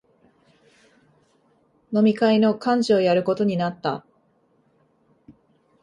[1.93, 4.03] 飲み会の幹事をやることになった